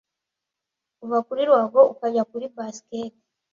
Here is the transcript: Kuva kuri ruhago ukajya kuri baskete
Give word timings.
Kuva 0.97 1.17
kuri 1.27 1.41
ruhago 1.47 1.81
ukajya 1.93 2.23
kuri 2.31 2.45
baskete 2.55 3.21